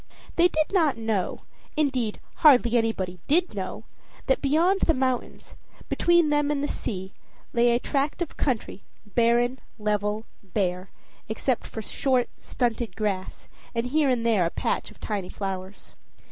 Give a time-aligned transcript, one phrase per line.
[0.35, 1.41] They did not know
[1.77, 3.83] indeed, hardly anybody did know
[4.25, 5.55] that beyond the mountains,
[5.89, 7.13] between them and the sea,
[7.53, 10.89] lay a tract of country, barren, level, bare,
[11.29, 15.95] except for short, stunted grass, and here and there a patch of tiny flowers.